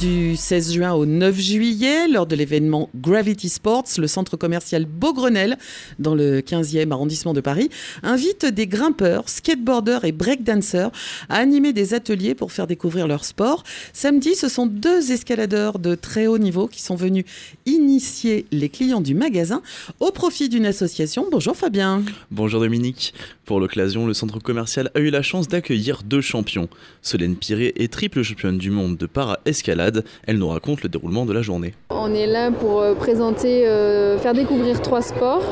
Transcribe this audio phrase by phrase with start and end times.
[0.00, 5.58] Du 16 juin au 9 juillet, lors de l'événement Gravity Sports, le centre commercial Beaugrenelle,
[5.98, 7.68] dans le 15e arrondissement de Paris,
[8.02, 10.90] invite des grimpeurs, skateboarders et breakdancers
[11.28, 13.62] à animer des ateliers pour faire découvrir leur sport.
[13.92, 17.26] Samedi, ce sont deux escaladeurs de très haut niveau qui sont venus
[17.66, 19.60] initier les clients du magasin
[19.98, 21.26] au profit d'une association.
[21.30, 22.02] Bonjour Fabien.
[22.30, 23.12] Bonjour Dominique.
[23.44, 26.70] Pour l'occasion, le centre commercial a eu la chance d'accueillir deux champions.
[27.02, 29.89] Solène Piré est triple championne du monde de para-escalade
[30.26, 31.74] elle nous raconte le déroulement de la journée.
[31.90, 35.42] On est là pour euh, présenter, euh, faire découvrir trois sports.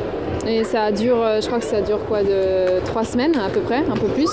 [0.46, 2.20] Et ça dure, euh, je crois que ça dure quoi,
[2.86, 4.30] trois semaines à peu près, un peu plus.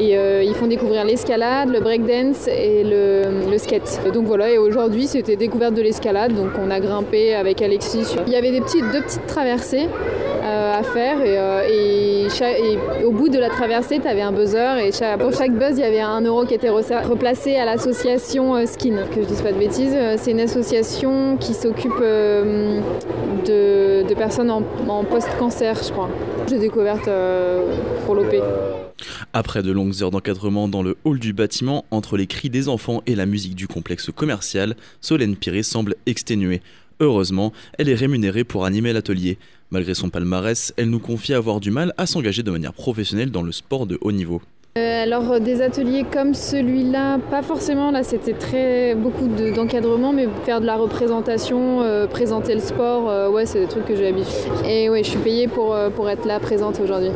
[0.00, 4.00] Et ils font découvrir l'escalade, le breakdance et le, skate.
[4.12, 8.16] donc voilà, et aujourd'hui c'était découverte de l'escalade, donc on a grimpé avec Alexis.
[8.26, 9.86] Il y avait des deux petites traversées
[10.74, 12.26] à faire et,
[13.04, 15.84] au bout de la traversée, tu avais un buzzer et pour chaque buzz, il y
[15.84, 20.16] avait un euro qui était replacé à l'association Skin, que je pas de bêtises, euh,
[20.18, 22.80] c'est une association qui s'occupe euh,
[23.46, 24.62] de, personnes en,
[25.04, 26.08] post-cancer, je crois.
[26.48, 27.62] J'ai découverte euh,
[28.06, 28.83] pour l'OP.
[29.36, 33.02] Après de longues heures d'encadrement dans le hall du bâtiment, entre les cris des enfants
[33.04, 36.62] et la musique du complexe commercial, Solène Piré semble exténuée.
[37.00, 39.36] Heureusement, elle est rémunérée pour animer l'atelier.
[39.72, 43.42] Malgré son palmarès, elle nous confie avoir du mal à s'engager de manière professionnelle dans
[43.42, 44.40] le sport de haut niveau.
[44.94, 50.28] Euh, alors euh, des ateliers comme celui-là, pas forcément, là c'était très beaucoup d'encadrement, mais
[50.44, 54.34] faire de la représentation, euh, présenter le sport, ouais c'est des trucs que j'ai l'habitude.
[54.68, 57.10] Et ouais, je suis payée pour, pour être là présente aujourd'hui.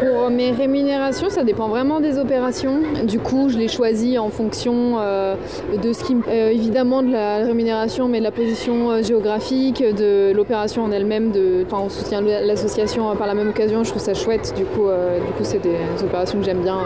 [0.00, 2.80] Pour mes rémunérations, ça dépend vraiment des opérations.
[3.04, 8.18] Du coup, je les choisis en fonction de ce qui évidemment de la rémunération, mais
[8.18, 13.50] de la position géographique, de l'opération en elle-même, de, on soutient l'association par la même
[13.50, 14.54] occasion, je trouve ça chouette.
[14.56, 14.86] Du coup,
[15.26, 16.78] du coup c'est des, opérations que j'aime bien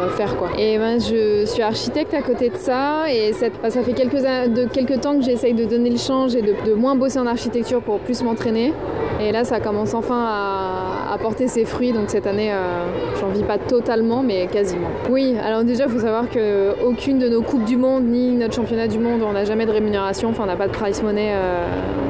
[0.59, 4.67] Et ben, je suis architecte à côté de ça et bah, ça fait quelques, de,
[4.67, 7.99] quelques temps que j'essaye de donner le change et de, moins bosser en architecture pour
[8.01, 8.73] plus m'entraîner.
[9.21, 11.93] Et là, ça commence enfin à, porter ses fruits.
[11.93, 12.87] Donc cette année, euh,
[13.21, 14.89] j'en vis pas totalement, mais quasiment.
[15.11, 18.87] Oui, alors déjà, il faut savoir qu'aucune de nos Coupes du Monde ni notre championnat
[18.87, 20.29] du monde, on n'a jamais de rémunération.
[20.29, 21.33] Enfin, on n'a pas de price money.
[21.33, 21.67] Euh,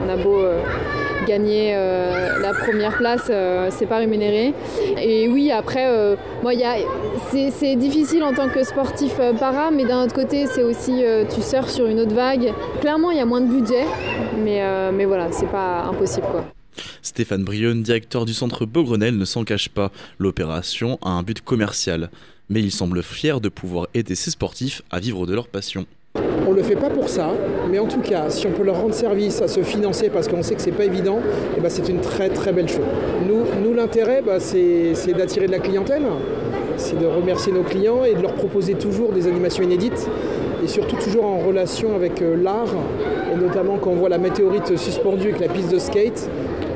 [0.07, 0.39] on a beau.
[0.39, 0.61] Euh,
[1.29, 4.55] gagner euh, la première place, euh, c'est pas rémunéré.
[5.01, 6.53] Et oui, après, euh, moi,
[7.31, 11.03] c'est difficile en tant que sportif para, mais d'un autre côté, c'est aussi,
[11.35, 12.53] tu surfes sur une autre vague.
[12.81, 13.85] Clairement, il y a moins de budget,
[14.43, 14.63] mais,
[14.93, 16.45] mais voilà, c'est pas impossible quoi.
[17.03, 19.91] Stéphane Brionne, directeur du centre Beaugrenelle, ne s'en cache pas.
[20.19, 22.11] L'opération a un but commercial,
[22.49, 25.87] mais il semble fier de pouvoir aider ses sportifs à vivre de leur passion.
[26.49, 27.29] On ne le fait pas pour ça,
[27.71, 30.43] mais en tout cas, si on peut leur rendre service à se financer parce qu'on
[30.43, 31.19] sait que c'est pas évident,
[31.55, 32.87] eh ben, c'est une très très belle chose.
[33.29, 36.05] Nous, nous l'intérêt, bah, c'est d'attirer de la clientèle,
[36.79, 40.09] c'est de remercier nos clients et de leur proposer toujours des animations inédites
[40.65, 42.75] et surtout toujours en relation avec euh, l'art,
[43.31, 46.31] et notamment quand on voit la météorite suspendue avec la piste de skate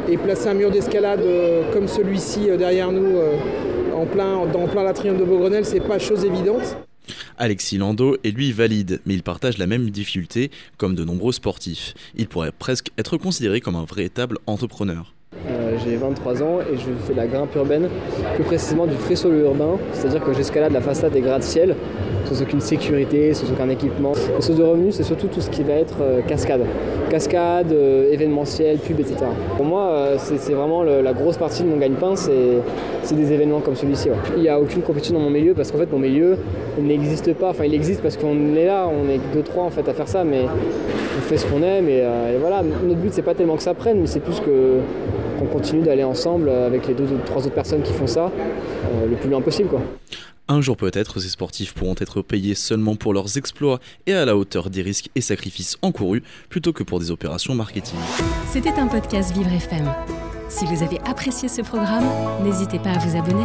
[0.07, 3.17] et placer un mur d'escalade euh, comme celui-ci euh, derrière nous
[3.97, 6.77] en plein, dans plein latrine de Beaugrenelle, c'est pas chose évidente.
[7.39, 11.95] Alexis Lando est lui valide, mais il partage la même difficulté comme de nombreux sportifs.
[12.15, 15.15] Il pourrait presque être considéré comme un véritable entrepreneur.
[15.73, 17.89] Euh, j'ai 23 ans et je fais de la grimpe urbaine,
[18.35, 21.75] plus précisément du frais urbain, c'est-à-dire que j'escalade la façade des gratte-ciel
[22.25, 24.13] sans aucune sécurité, sans aucun équipement.
[24.37, 26.63] Les sources de revenus, c'est surtout tout ce qui va être euh, cascade.
[27.11, 29.17] Cascade, euh, événementiel, pub, etc.
[29.57, 34.09] Pour moi, c'est vraiment la grosse partie de mon gagne-pain, c'est des événements comme celui-ci.
[34.37, 36.39] Il n'y a aucune compétition dans mon milieu parce qu'en fait, mon milieu
[36.81, 37.51] n'existe pas.
[37.51, 40.09] Enfin, il existe parce qu'on est là, on est deux, trois en fait à faire
[40.09, 42.03] ça, mais on fait ce qu'on aime et,
[42.41, 42.63] voilà.
[42.63, 44.79] Notre but, c'est pas tellement que ça prenne, mais c'est plus que
[45.43, 48.31] qu'on continue d'aller ensemble avec les deux ou trois autres personnes qui font ça
[49.09, 49.69] le plus loin possible.
[49.69, 49.81] Quoi.
[50.49, 54.37] Un jour peut-être, ces sportifs pourront être payés seulement pour leurs exploits et à la
[54.37, 57.99] hauteur des risques et sacrifices encourus plutôt que pour des opérations marketing.
[58.53, 59.89] C'était un podcast Vivre FM.
[60.49, 62.05] Si vous avez apprécié ce programme,
[62.45, 63.45] n'hésitez pas à vous abonner.